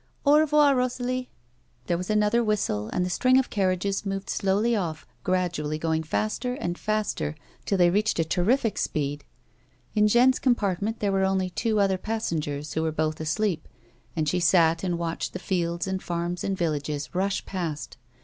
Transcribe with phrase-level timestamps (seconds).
[0.25, 1.27] Au revoir; Eosalie."
[1.85, 6.55] There was another whistle, and the string of carriages moved slowly ofiF, gradually going faster
[6.55, 7.35] and faster,
[7.67, 9.23] till they reached a terrific speed.
[9.93, 13.67] In Jeanne's compartment there were only two other passengers, who were both asleep,
[14.15, 17.95] and she sat and watclied the fields and farms and villages rush past.